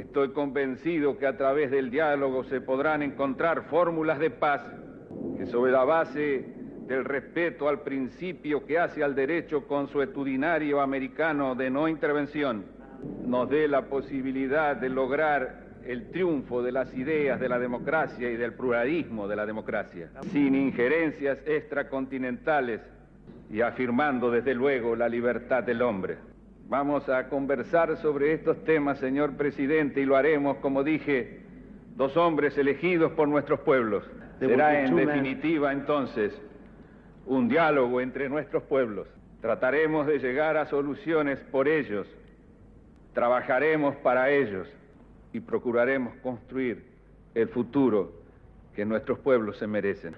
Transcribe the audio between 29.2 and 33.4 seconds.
presidente, y lo haremos, como dije, dos hombres elegidos por